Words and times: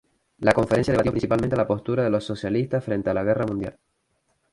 La 0.39 0.53
conferencia 0.53 0.93
debatió 0.93 1.11
principalmente 1.11 1.55
la 1.55 1.67
postura 1.67 2.03
de 2.03 2.09
los 2.09 2.23
socialistas 2.23 2.83
frente 2.83 3.11
a 3.11 3.13
la 3.13 3.23
guerra 3.23 3.45
mundial. 3.45 3.77